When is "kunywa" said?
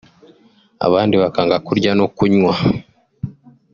2.15-2.53